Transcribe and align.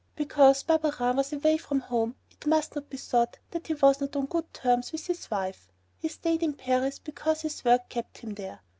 Because 0.15 0.63
Barberin 0.63 1.17
was 1.17 1.31
away 1.31 1.57
from 1.57 1.81
home 1.81 2.15
it 2.31 2.47
must 2.47 2.73
not 2.73 2.89
be 2.89 2.97
thought 2.97 3.37
that 3.51 3.67
he 3.67 3.75
was 3.75 4.01
not 4.01 4.15
on 4.15 4.25
good 4.25 4.51
terms 4.51 4.91
with 4.91 5.05
his 5.05 5.29
wife. 5.29 5.71
He 5.99 6.07
stayed 6.07 6.41
in 6.41 6.53
Paris 6.53 6.97
because 6.97 7.41
his 7.43 7.63
work 7.63 7.87
kept 7.87 8.17
him 8.17 8.33
there. 8.33 8.61